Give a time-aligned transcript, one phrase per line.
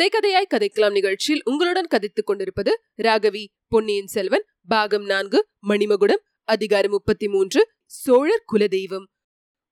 [0.00, 5.38] கதை கதையாய் கதைக்கலாம் நிகழ்ச்சியில் உங்களுடன் கதைத்துக் கொண்டிருப்பது ராகவி பொன்னியின் செல்வன் பாகம் நான்கு
[5.68, 9.04] மணிமகுடம் அதிகாரம் முப்பத்தி மூன்று சோழர் குலதெய்வம்.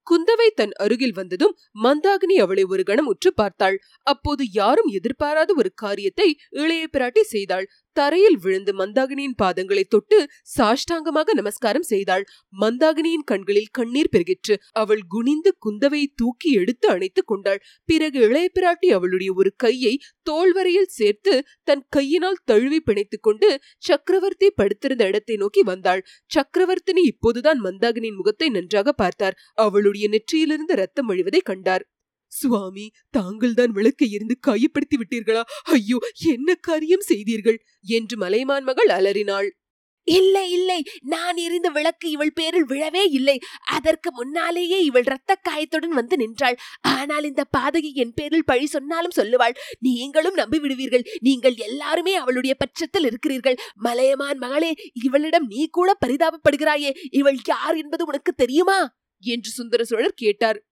[0.06, 1.54] குந்தவை தன் அருகில் வந்ததும்
[1.84, 3.78] மந்தாகினி அவளை ஒரு கணம் உற்று பார்த்தாள்.
[4.02, 7.68] அப்போது யாரும் எதிர்பாராத ஒரு காரியத்தை இளைய பிராட்டி செய்தாள்.
[7.92, 10.18] தரையில் விழுந்து மந்தாகினியின் பாதங்களை தொட்டு
[10.56, 12.24] சாஷ்டாங்கமாக நமஸ்காரம் செய்தாள்.
[12.60, 14.54] மந்தாகினியின் கண்களில் கண்ணீர் பெருகிற்று.
[14.72, 17.60] அவள் குனிந்து குந்தவை தூக்கி எடுத்து அணைத்துக் கொண்டாள்.
[17.84, 25.06] பிறகு இளைய பிராட்டி அவளுடைய ஒரு கையை தோல்வரையில் சேர்த்து தன் கையினால் தழுவி பிணைத்துக் கொண்டு சக்கரவர்த்தி படுத்திருந்த
[25.06, 26.02] இடத்தை நோக்கி வந்தாள்.
[26.36, 29.38] சக்கரவர்த்தினி இப்போதுதான் மந்தாகினியின் முகத்தை நன்றாக பார்த்தார்.
[29.54, 31.84] அவளுடைய நெற்றியிலிருந்து ரத்தம் அழிவதை கண்டார்.
[32.32, 35.42] சுவாமி தாங்கள்தான் விளக்கை இருந்து காயப்படுத்தி விட்டீர்களா?
[35.62, 37.58] ஐயோ என்ன காரியம் செய்தீர்கள்?
[37.82, 39.56] என்று மலைமான் மகள் அலறினாள்.
[40.04, 43.40] இல்லை இல்லை நான் எரிந்த விளக்கு இவள் பேரில் விழவே இல்லை.
[43.64, 46.56] அதற்கு முன்னாலேயே இவள் இரத்த காயத்துடன் வந்து நின்றாள்.
[46.80, 53.04] ஆனால் இந்த பாதகி என் பேரில் பழி சொன்னாலும் சொல்லுவாள் நீங்களும் நம்பி விடுவீர்கள் நீங்கள் எல்லாருமே அவளுடைய பட்சத்தில்
[53.04, 53.58] இருக்கிறீர்கள்.
[53.74, 56.92] மலையமான் மகளே இவளிடம் நீ கூட பரிதாபப்படுகிறாயே.
[57.10, 58.96] இவள் யார் என்பது உனக்கு தெரியுமா?
[59.22, 60.67] என்று சுந்தர சோழர் கேட்டார்.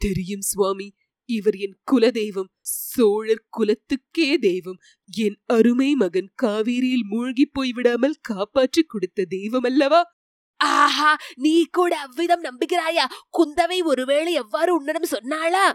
[0.00, 0.88] தெரியும் சுவாமி.
[1.28, 2.50] இவர் என் குலதெய்வம்
[2.86, 4.80] சோழர் குலத்துக்கே தெய்வம்.
[5.08, 10.00] என் அருமை மகன் காவேரியில் மூழ்கி போய்விடாமல் காப்பாற்றி கொடுத்த தெய்வம் அல்லவா?
[10.60, 13.06] ஆஹா நீ கூட அவ்விதம் நம்புகிறாயா?
[13.38, 15.66] குந்தவை ஒருவேளை எவ்வாறு உன்னிடம் சொன்னாளா?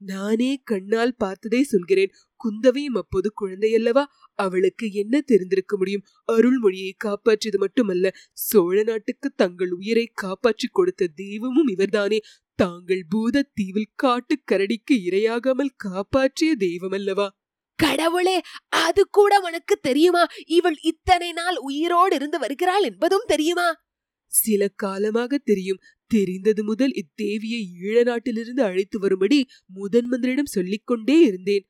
[0.00, 2.12] நானே கண்ணால் பார்த்ததே சொல்கிறேன்.
[2.40, 4.04] குந்தவையும் அப்போது குழந்தையல்லவா
[4.38, 6.04] அவளுக்கு என்ன தெரிந்திருக்க முடியும்?
[6.32, 12.18] அருள்மொழியை காப்பாற்றியது மட்டுமல்ல சோழ நாட்டுக்கு தங்கள் உயிரை காப்பாற்றி கொடுத்த தெய்வமும் இவர்தானே.
[12.56, 17.28] தாங்கள் பூதத்தீவில் காட்டு கரடிக்கு இரையாகாமல் காப்பாற்றிய தெய்வமல்லவா?
[17.78, 20.26] கடவுளே அது கூட உனக்கு தெரியுமா?
[20.46, 23.68] இவள் இத்தனை நாள் உயிரோடு இருந்து வருகிறாள் என்பதும் தெரியுமா?
[24.32, 25.80] சில காலமாக தெரியும்.
[26.10, 31.64] தெரிந்தது முதல் இத்தேவியை ஈழ நாட்டிலிருந்து அழைத்து வரும்படி முதன் மந்திரிடம் சொல்லிக் கொண்டே இருந்தேன்.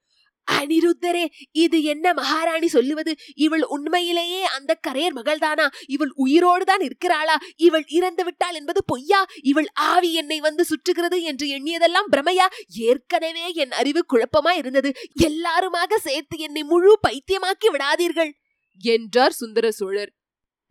[0.49, 1.23] அனிருத்தரே
[1.57, 3.13] இது என்ன மகாராணி சொல்லுவது?
[3.37, 5.67] இவள் உண்மையிலேயே அந்த கரையர் மகள்தானா?
[5.87, 7.37] இவள் உயிரோடு தான் இருக்கிறாளா?
[7.59, 9.21] இவள் இறந்து விட்டாள் என்பது பொய்யா?
[9.43, 12.47] இவள் ஆவி என்னை வந்து சுற்றுகிறது என்று எண்ணியதெல்லாம் பிரமையா?
[12.83, 14.93] ஏற்கனவே என் அறிவு குழப்பமா இருந்தது.
[15.23, 18.33] எல்லாருமாக சேர்த்து என்னை முழு பைத்தியமாக்கி விடாதீர்கள்!
[18.85, 20.13] என்றார் சுந்தர சோழர்.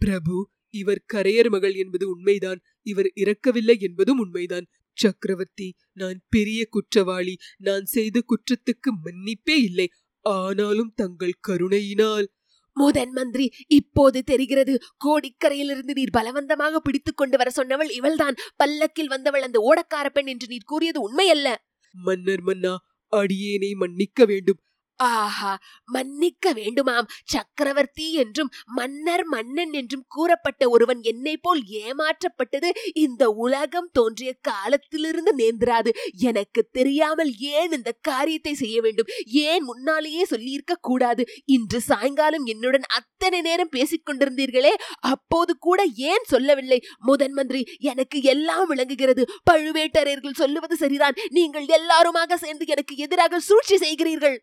[0.01, 0.37] பிரபு
[0.73, 2.59] இவர் கரையர் மகள் என்பது உண்மைதான்.
[2.85, 4.65] இவர் இறக்கவில்லை என்பதும் உண்மைதான்.
[4.93, 7.37] சக்கரவர்த்தி நான் பெரிய குற்றவாளி.
[7.57, 9.89] நான் செய்த குற்றத்துக்கு மன்னிப்பே இல்லை.
[10.21, 12.31] ஆனாலும் தங்கள் கருணையினால்.
[12.75, 14.79] முதன் மந்திரி இப்போது தெரிகிறது.
[15.05, 18.35] கோடிக்கரையிலிருந்து நீர் பலவந்தமாக பிடித்துக் கொண்டு வர சொன்னவள் இவள்தான்.
[18.55, 21.55] பல்லக்கில் வந்தவள் அந்த ஓடக்கார பெண் என்று நீர் கூறியது உண்மையல்ல.
[21.91, 22.77] மன்னர் மன்னா
[23.11, 24.59] அடியேனை மன்னிக்க வேண்டும்.
[25.05, 25.51] ஆஹா
[25.85, 27.07] மன்னிக்க வேண்டுமாம்.
[27.23, 35.91] சக்கரவர்த்தி என்றும் மன்னர் மன்னன் என்றும் கூறப்பட்ட ஒருவன் என்னை போல் ஏமாற்றப்பட்டது இந்த உலகம் தோன்றிய காலத்திலிருந்து நேர்ந்திராது.
[36.31, 39.11] எனக்கு தெரியாமல் ஏன் இந்த காரியத்தை செய்ய வேண்டும்?
[39.47, 41.25] ஏன் முன்னாலேயே சொல்லியிருக்க கூடாது?
[41.45, 44.73] இன்று சாயங்காலம் என்னுடன் அத்தனை நேரம் பேசிக் கொண்டிருந்தீர்களே
[45.13, 45.79] அப்போது கூட
[46.11, 46.79] ஏன் சொல்லவில்லை?
[46.99, 49.25] முதன் மந்திரி எனக்கு எல்லாம் விளங்குகிறது.
[49.51, 51.17] பழுவேட்டரையர்கள் சொல்லுவது சரிதான்.
[51.29, 54.37] நீங்கள் எல்லாருமாக சேர்ந்து எனக்கு எதிராக சூழ்ச்சி செய்கிறீர்கள்.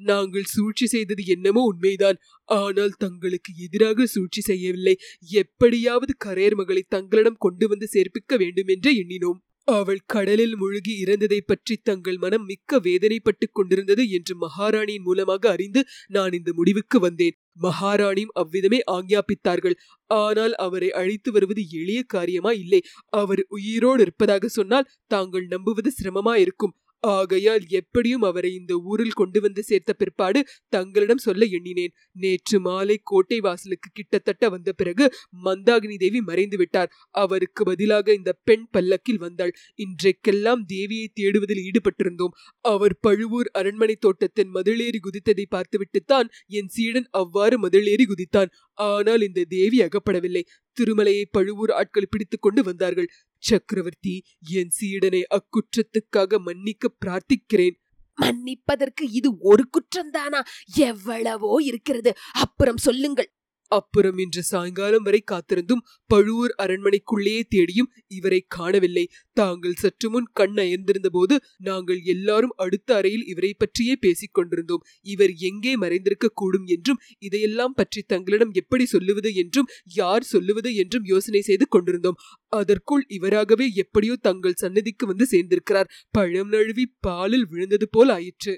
[0.00, 2.18] நாங்கள் சூழ்ச்சி செய்தது என்னமோ உண்மைதான்.
[2.44, 4.94] ஆனால் தங்களுக்கு எதிராக சூழ்ச்சி செய்யவில்லை.
[5.34, 9.40] எப்படியாவது கரையர் மகளை தங்களிடம் கொண்டு வந்து சேர்ப்பிக்க வேண்டும் என்று எண்ணினோம்.
[9.68, 16.32] அவள் கடலில் முழுகி இறந்ததை பற்றி தங்கள் மனம் மிக்க வேதனைப்பட்டுக் கொண்டிருந்தது என்று மகாராணியின் மூலமாக அறிந்து நான்
[16.32, 17.36] இந்த முடிவுக்கு வந்தேன்.
[17.62, 19.76] மகாராணியும் அவ்விதமே ஆக்ஞாபித்தார்கள்.
[20.06, 22.52] ஆனால் அவரை அழைத்து வருவது எளிய காரியமா?
[22.52, 22.80] இல்லை.
[23.12, 26.74] அவர் உயிரோடு இருப்பதாக சொன்னால் தாங்கள் நம்புவது சிரமமா இருக்கும்.
[27.02, 31.94] ஆகையால் எப்படியும் அவரை இந்த ஊரில் கொண்டு வந்து சேர்த்த பிற்பாடு தங்களிடம் சொல்ல எண்ணினேன்.
[32.12, 35.04] நேற்று மாலை கோட்டை வாசலுக்கு கிட்டத்தட்ட வந்த பிறகு
[35.44, 36.90] மந்தாகினி தேவி மறைந்து விட்டார்.
[37.10, 39.52] அவருக்கு பதிலாக இந்த பெண் பல்லக்கில் வந்தாள்.
[39.78, 42.34] இன்றைக்கெல்லாம் தேவியை தேடுவதில் ஈடுபட்டிருந்தோம்.
[42.60, 48.50] அவர் பழுவூர் அரண்மனை தோட்டத்தின் மதிளேறி குதித்ததை பார்த்துவிட்டுத்தான் என் சீடன் அவ்வாறு மதிலேறி குதித்தான்.
[48.74, 50.42] ஆனால் இந்த தேவி அகப்படவில்லை.
[50.76, 53.08] திருமலையை பழுவூர் ஆட்கள் பிடித்துக்கொண்டு வந்தார்கள்.
[53.40, 57.74] சக்கரவர்த்தி என் சீடனை அக்குற்றத்துக்காக மன்னிக்க பிரார்த்திக்கிறேன்.
[58.16, 60.40] மன்னிப்பதற்கு இது ஒரு குற்றம்தானா?
[60.76, 62.14] எவ்வளவோ இருக்கிறது.
[62.32, 63.34] அப்புறம் சொல்லுங்கள்.
[63.70, 69.04] அப்புறம் இன்று சாயங்காலம் வரை காத்திருந்தும் பழுவூர் அரண்மனைக்குள்ளேயே தேடியும் இவரை காணவில்லை.
[69.32, 74.84] தாங்கள் சற்று முன் கண் அயர்ந்திருந்த போது நாங்கள் எல்லாரும் அடுத்த அறையில் இவரை பற்றியே பேசிக் கொண்டிருந்தோம்.
[75.06, 81.42] இவர் எங்கே மறைந்திருக்க கூடும் என்றும் இதையெல்லாம் பற்றி தங்களிடம் எப்படி சொல்லுவது என்றும் யார் சொல்லுவது என்றும் யோசனை
[81.42, 82.18] செய்து கொண்டிருந்தோம்.
[82.52, 85.90] அதற்குள் இவராகவே எப்படியோ தங்கள் சன்னதிக்கு வந்து சேர்ந்திருக்கிறார்.
[86.10, 88.54] பழம் நழுவி பாலில் விழுந்தது போல் ஆயிற்று.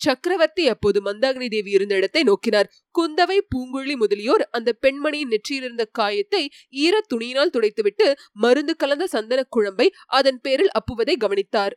[0.00, 2.68] சக்கரவர்த்தி அப்போது மந்தாகினி தேவி இருந்த இடத்தை நோக்கினார்.
[2.94, 6.42] குந்தவை பூங்குழலி முதலியோர் அந்த பெண்மணியின் நெற்றியிலிருந்த காயத்தை
[6.78, 8.06] ஈரத் துணியினால் துடைத்துவிட்டு
[8.36, 11.74] மருந்து கலந்த சந்தன குழம்பை அதன் பேரில் அப்புவதை கவனித்தார்.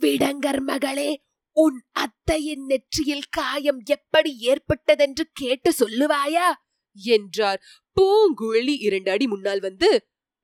[0.00, 1.10] விடங்கர் மகளே
[1.56, 6.48] உன் அத்தையின் நெற்றியில் காயம் எப்படி ஏற்பட்டதென்று கேட்டு சொல்லுவாயா?
[6.96, 7.60] என்றார்.
[7.96, 9.90] பூங்குழலி இரண்டு அடி முன்னால் வந்து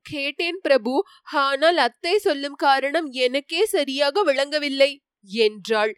[0.07, 0.93] கேட்டேன் பிரபு
[1.43, 4.91] ஆனால் அத்தை சொல்லும் காரணம் எனக்கே சரியாக விளங்கவில்லை
[5.31, 5.93] என்றாள்.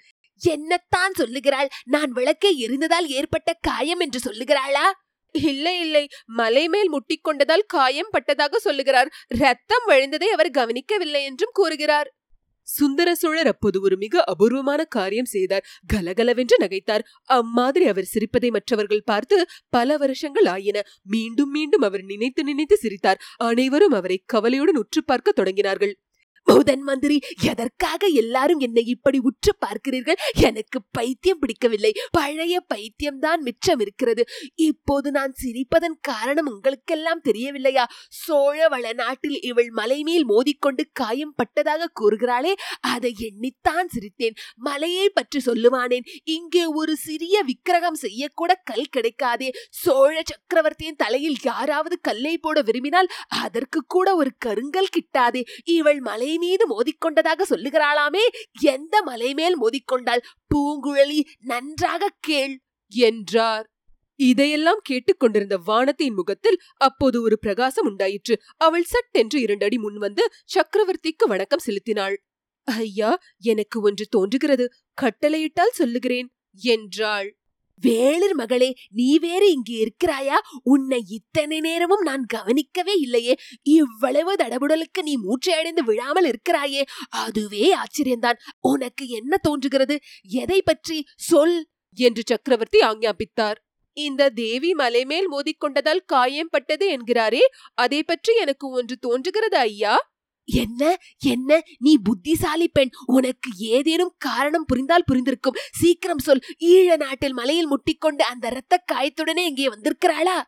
[0.45, 1.69] என்னத்தான் சொல்லுகிறாள்?
[1.85, 4.91] நான் விளக்கை எரிந்ததால் ஏற்பட்ட காயம் என்று சொல்லுகிறாளா?
[5.33, 6.09] இல்லை இல்லை.
[6.27, 9.11] மலை மேல் முட்டிக்கொண்டதால் காயம் பட்டதாக சொல்லுகிறார்.
[9.27, 12.13] ரத்தம் வழிந்ததை அவர் கவனிக்கவில்லை என்றும் கூறுகிறார்.
[12.63, 15.65] சுந்தர சோழர் அப்போது ஒரு மிக அபூர்வமான காரியம் செய்தார்.
[15.87, 17.01] கலகலவென்று நகைத்தார்.
[17.23, 20.83] அம்மாதிரி அவர் சிரிப்பதை மற்றவர்கள் பார்த்து பல வருஷங்கள் ஆயின.
[21.03, 23.21] மீண்டும் மீண்டும் அவர் நினைத்து நினைத்து சிரித்தார்.
[23.37, 25.93] அனைவரும் அவரை கவலையுடன் உற்று பார்க்க தொடங்கினார்கள்.
[26.51, 30.19] முதன் மந்திரி எதற்காக எல்லாரும் என்னை இப்படி உற்று பார்க்கிறீர்கள்?
[30.41, 31.93] எனக்கு பைத்தியம் பிடிக்கவில்லை.
[32.11, 34.25] பழைய பைத்தியம்தான் மிச்சம் இருக்கிறது.
[34.55, 37.85] இப்போது நான் சிரிப்பதன் காரணம் உங்களுக்கெல்லாம் தெரியவில்லையா?
[38.09, 44.39] சோழ வளநாட்டில் இவள் மலை மேல் மோதிக்கொண்டு காயம் பட்டதாக கூறுகிறாளே அதை எண்ணித்தான் சிரித்தேன்.
[44.57, 46.07] மலையை பற்றி சொல்லுவானேன்.
[46.25, 49.49] இங்கே ஒரு சிறிய விக்கிரகம் செய்யக்கூட கல் கிடைக்காதே.
[49.71, 55.43] சோழ சக்கரவர்த்தியின் தலையில் யாராவது கல்லை போட விரும்பினால் அதற்கு கூட ஒரு கருங்கல் கிட்டாதே.
[55.65, 58.25] இவள் மலை மீது மோதிக்கொண்டதாக சொல்லுகிறாளாமே?
[58.61, 60.23] எந்த மலை மேல் மோதிக்கொண்டாள்?
[60.55, 63.71] பூங்குழலி நன்றாக கேள் என்றார்.
[64.17, 68.43] இதையெல்லாம் கேட்டுக்கொண்டிருந்த வானத்தின் முகத்தில் அப்போது ஒரு பிரகாசம் உண்டாயிற்று.
[68.57, 72.25] அவள் சட்டென்று இரண்டடி முன் வந்து சக்கரவர்த்திக்கு வணக்கம் செலுத்தினாள்.
[72.65, 74.73] ஐயா எனக்கு ஒன்று தோன்றுகிறது.
[75.03, 77.38] கட்டளையிட்டால் சொல்லுகிறேன் என்றாள்.
[77.83, 80.37] வேளிர் மகளே நீ வேறு இங்கே இருக்கிறாயா?
[80.63, 83.39] உன்னை இத்தனை நேரமும் நான் கவனிக்கவே இல்லையே.
[83.63, 86.85] இவ்வளவு தடபுடலுக்கு நீ மூச்சையடைந்து விழாமல் இருக்கிறாயே.
[87.09, 90.01] அதுவே ஆச்சரியம்தான் உனக்கு என்ன தோன்றுகிறது?
[90.23, 91.05] எதை பற்றி?
[91.17, 91.69] சொல்!
[91.99, 93.59] என்று சக்கரவர்த்தி ஆஞ்ஞாபித்தார்.
[93.97, 97.41] இந்த தேவி மலை மேல் மோதிக்கொண்டதால் காயம் பட்டது என்கிறாரே.
[97.75, 99.95] அதை பற்றி எனக்கு ஒன்று தோன்றுகிறது ஐயா?
[100.53, 101.63] என்ன என்ன?
[101.79, 102.89] நீ புத்திசாலி பெண்.
[103.07, 105.59] உனக்கு ஏதேனும் காரணம் புரிந்தால் புரிந்திருக்கும்.
[105.73, 106.41] சீக்கிரம் சொல்.
[106.61, 110.43] ஈழ நாட்டில் மலையில் முட்டிக்கொண்டு அந்த இரத்த காயத்துடனே இங்கே வந்திருக்கிறாளா?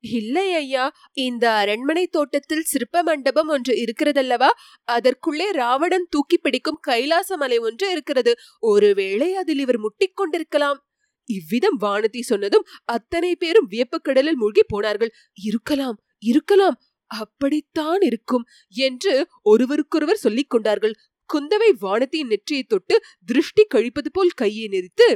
[0.00, 0.92] இல்லை ஐயா.
[1.12, 4.48] இந்த அரண்மனை தோட்டத்தில் சிற்ப மண்டபம் ஒன்று இருக்கிறதல்லவா?
[4.84, 8.34] அதற்குள்ளே ராவணன் தூக்கி பிடிக்கும் கைலாச மலை ஒன்று இருக்கிறது.
[8.60, 10.76] ஒருவேளை அதில் இவர் முட்டிக்கொண்டிருக்கலாம்.
[11.24, 15.12] இவ்விதம் வானதி சொன்னதும் அத்தனை பேரும் வியப்பு கடலில் மூழ்கி போனார்கள்.
[15.42, 16.80] இருக்கலாம் இருக்கலாம்.
[17.20, 18.44] அப்படித்தான் இருக்கும்
[18.76, 20.94] என்று ஒருவருக்கொருவர் சொல்லிக் கொண்டார்கள்.
[21.30, 25.08] குந்தவை வானத்தின் நெற்றியை தொட்டு திருஷ்டி கழிப்பது போல் கையை நெறித்து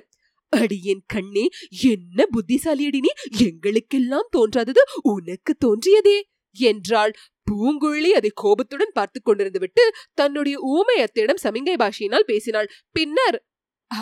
[0.53, 1.45] அடியேன் கண்ணே
[1.91, 3.11] என்ன புத்திசாலியடி நீ?
[3.47, 6.19] எங்களுக்கெல்லாம் தோன்றாதது உனக்கு தோன்றியதே
[6.56, 7.12] என்றாள்.
[7.47, 9.85] பூங்குழலி அதை கோபத்துடன் பார்த்து கொண்டிருந்து விட்டு
[10.15, 12.69] தன்னுடைய ஊமை அத்தையிடம் சமிங்கை பாஷையினால் பேசினாள்.
[12.97, 13.39] பின்னர்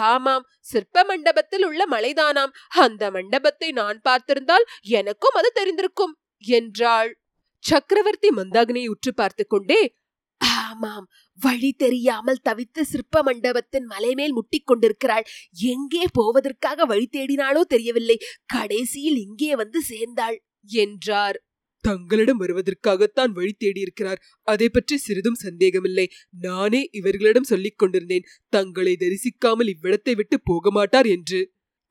[0.08, 2.54] ஆமாம் சிற்ப மண்டபத்தில் உள்ள மலைதானாம்.
[2.76, 4.66] அந்த மண்டபத்தை நான் பார்த்திருந்தால்
[4.98, 6.14] எனக்கும் அது தெரிந்திருக்கும்
[6.44, 7.10] என்றாள்.
[7.68, 9.80] சக்கரவர்த்தி மந்தாகினியை உற்று பார்த்து கொண்டே
[10.40, 11.06] ஆமாம்
[11.38, 15.26] வழி தெரியாமல் தவித்து சிற்ப மண்டபத்தின் மலைமேல் முட்டிக் கொண்டிருக்கிறாள்.
[15.66, 18.16] எங்கே போவதற்காக வழி தேடினாளோ தெரியவில்லை.
[18.46, 20.36] கடைசியில் இங்கே வந்து சேர்ந்தாள்
[20.70, 21.38] என்றார்.
[21.84, 24.22] தங்களிடம் வருவதற்காகத்தான் வழி தேடியிருக்கிறார்.
[24.48, 26.06] அதை பற்றி சிறிதும் சந்தேகமில்லை.
[26.40, 28.28] நானே இவர்களிடம் சொல்லிக் கொண்டிருந்தேன்.
[28.52, 31.40] தங்களை தரிசிக்காமல் இவ்விடத்தை விட்டு போக மாட்டார் என்று.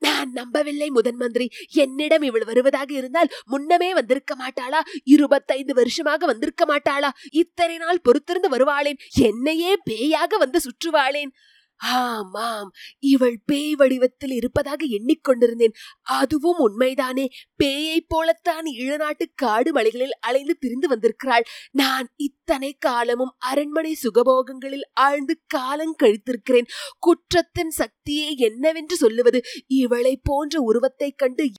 [0.06, 1.46] நான் நம்பவில்லை முதன் மந்திரி.
[1.74, 4.80] என்னிடம் இவள் வருவதாக இருந்தால் முன்னமே வந்திருக்க மாட்டாளா?
[5.04, 7.10] இருபத்தைந்து வருஷமாக வந்திருக்க மாட்டாளா?
[7.42, 9.00] இத்தனை நாள் பொறுத்திருந்து வருவாளேன்.
[9.20, 11.32] என்னையே பேயாக வந்து சுற்றுவாளேன்.
[11.76, 15.72] ஆமாம் இவள் பேய் வடிவத்தில் இருப்பதாக எண்ணிக்கொண்டிருந்தேன்.
[16.02, 17.26] அதுவும் உண்மைதானே.
[17.56, 21.44] பேயைப் போலத்தான் ஈழநாட்டு காடு மலைகளில் அலைந்து திரிந்து வந்திருக்கிறாள்.
[21.70, 26.66] நான் இத்தனை காலமும் அரண்மனை சுகபோகங்களில் ஆழ்ந்து காலம் கழித்திருக்கிறேன்.
[26.98, 31.50] குற்றத்தின் சக்தியை என்னவென்று சொல்லுவது இவளை போன்ற உருவத்தைக் கண்டு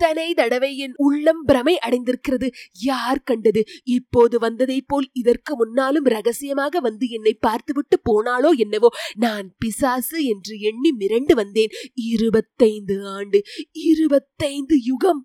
[0.00, 2.48] எத்தனை தடவை என் உள்ளம் பிரமை அடைந்திருக்கிறது.
[2.80, 3.62] யார் கண்டது?
[3.84, 8.88] இப்போது வந்ததைப் போல் இதற்கு முன்னாலும் ரகசியமாக வந்து என்னை பார்த்துவிட்டு போனாளோ என்னவோ?
[9.16, 11.74] நான் பிசாசு என்று எண்ணி மிரண்டு வந்தேன்.
[11.94, 13.40] இருபத்தைந்து ஆண்டு
[13.88, 15.22] இருபத்தைந்து யுகம்.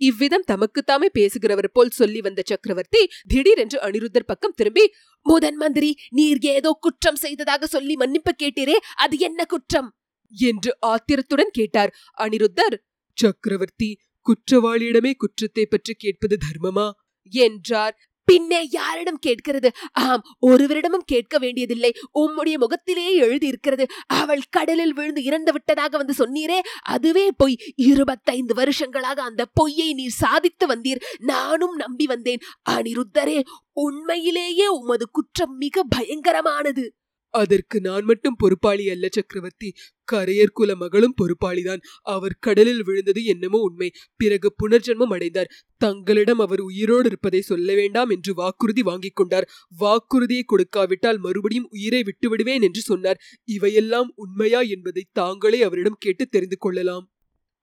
[0.00, 4.84] இவ்விதம் தமக்குத்தாமே பேசுகிறவர் போல் சொல்லி வந்த சக்கரவர்த்தி திடீரென்று அனிருத்தர் பக்கம் திரும்பி
[5.26, 9.90] முதன் மந்திரி நீர் ஏதோ குற்றம் செய்ததாக சொல்லி மன்னிப்பு கேட்டீரே அது என்ன குற்றம்?
[10.32, 11.90] என்று ஆத்திரத்துடன் கேட்டார்.
[12.18, 12.76] அனிருத்தர்
[13.20, 16.90] சக்கரவர்த்தி குற்றவாளியிடமே குற்றத்தை பற்றி கேட்பது தர்மமா?
[17.30, 17.96] என்றார்.
[18.24, 19.70] பின்னே யாரிடம் கேட்கிறது?
[19.92, 21.90] ஆம் ஒருவரிடமும் கேட்க வேண்டியதில்லை.
[22.14, 23.86] உம்முடைய முகத்திலேயே எழுதியிருக்கிறது.
[24.06, 26.58] அவள் கடலில் விழுந்து இறந்து விட்டதாக வந்து சொன்னீரே.
[26.82, 27.56] அதுவே பொய்.
[27.76, 31.02] இருபத்தைந்து வருஷங்களாக அந்த பொய்யை நீர் சாதித்து வந்தீர்.
[31.18, 32.40] நானும் நம்பி வந்தேன்.
[32.70, 36.88] அனிருத்தரே உண்மையிலேயே உமது குற்றம் மிக பயங்கரமானது.
[37.34, 39.72] அதற்கு நான் மட்டும் பொறுப்பாளி அல்ல சக்கரவர்த்தி.
[40.12, 41.82] கரையர் குல மகளும் பொறுப்பாளிதான்.
[42.02, 43.90] அவர் கடலில் விழுந்தது என்னமோ உண்மை.
[44.16, 45.50] பிறகு புனர்ஜென்மம் அடைந்தார்.
[45.76, 49.48] தங்களிடம் அவர் உயிரோடு இருப்பதை சொல்ல வேண்டாம் என்று வாக்குறுதி வாங்கிக் கொண்டார்.
[49.78, 53.20] வாக்குறுதியை கொடுக்காவிட்டால் மறுபடியும் உயிரை விட்டுவிடுவேன் என்று சொன்னார்.
[53.44, 57.06] இவையெல்லாம் உண்மையா என்பதை தாங்களே அவரிடம் கேட்டு தெரிந்து கொள்ளலாம்.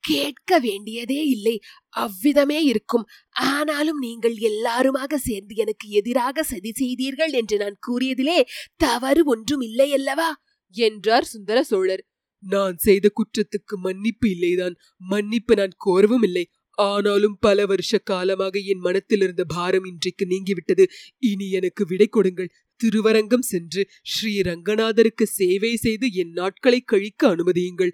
[0.03, 1.55] கேட்க வேண்டியதே இல்லை.
[1.95, 3.05] அவ்விதமே இருக்கும்.
[3.51, 8.39] ஆனாலும் நீங்கள் எல்லாருமாக சேர்ந்து எனக்கு எதிராக சதி செய்தீர்கள் என்று நான் கூறியதிலே
[8.75, 10.29] தவறு ஒன்றும் இல்லை அல்லவா
[10.75, 12.03] என்றார் சுந்தர சோழர்.
[12.43, 14.75] நான் செய்த குற்றத்துக்கு மன்னிப்பு இல்லைதான்.
[14.97, 16.45] மன்னிப்பு நான் கோரவும் இல்லை.
[16.77, 20.85] ஆனாலும் பல வருஷ காலமாக என் மனத்தில் இருந்த பாரம் இன்றைக்கு நீங்கிவிட்டது.
[21.21, 22.49] இனி எனக்கு விடை கொடுங்கள்.
[22.81, 27.91] திருவரங்கம் சென்று ஸ்ரீ ரங்கநாதருக்கு சேவை செய்து என் நாட்களை கழிக்க அனுமதியுங்கள்.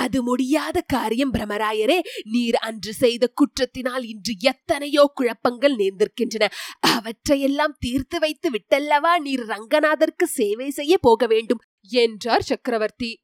[0.00, 6.48] அது முடியாத காரியம் பிரமராயரே நீர் அன்று செய்த குற்றத்தினால் இன்று எத்தனையோ குழப்பங்கள் நேர்ந்திருக்கின்றன.
[6.80, 11.60] அவற்றையெல்லாம் தீர்த்து வைத்து விட்டல்லவா நீர் ரங்கநாதருக்கு சேவை செய்ய போக வேண்டும்?
[11.88, 13.22] என்றார் சக்கரவர்த்தி.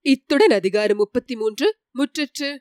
[0.00, 2.58] இத்துடன் அதிகாரம் முப்பத்தி மூன்று முற்றிற்று.